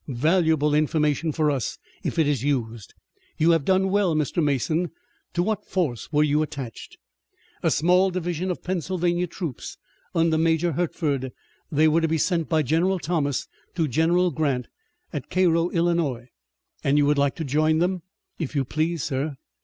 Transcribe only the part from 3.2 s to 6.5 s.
You have done well, Mr. Mason. To what force were you